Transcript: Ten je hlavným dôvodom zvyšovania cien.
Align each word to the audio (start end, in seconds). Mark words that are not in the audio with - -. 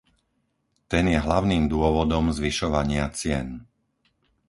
Ten 0.91 1.05
je 1.13 1.19
hlavným 1.25 1.63
dôvodom 1.73 2.25
zvyšovania 2.37 3.05
cien. 3.19 3.47